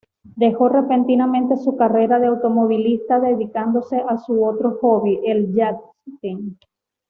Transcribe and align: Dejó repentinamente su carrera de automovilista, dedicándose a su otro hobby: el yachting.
Dejó 0.35 0.67
repentinamente 0.67 1.57
su 1.57 1.75
carrera 1.77 2.17
de 2.17 2.25
automovilista, 2.25 3.19
dedicándose 3.19 4.03
a 4.09 4.17
su 4.17 4.43
otro 4.43 4.79
hobby: 4.81 5.19
el 5.25 5.53
yachting. 5.53 6.57